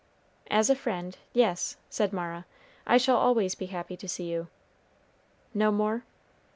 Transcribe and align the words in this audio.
"As 0.49 0.71
a 0.71 0.75
friend 0.75 1.15
yes," 1.31 1.77
said 1.87 2.11
Mara; 2.11 2.47
"I 2.87 2.97
shall 2.97 3.17
always 3.17 3.53
be 3.53 3.67
happy 3.67 3.95
to 3.97 4.07
see 4.09 4.31
you." 4.31 4.47
"No 5.53 5.71
more?" 5.71 6.05